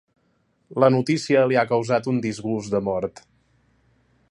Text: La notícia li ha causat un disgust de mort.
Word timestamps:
La 0.83 0.89
notícia 0.95 1.43
li 1.51 1.59
ha 1.63 1.67
causat 1.73 2.09
un 2.13 2.21
disgust 2.25 2.75
de 2.77 2.83
mort. 2.91 3.25